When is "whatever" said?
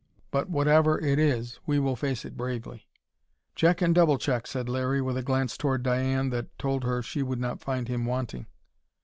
0.49-0.99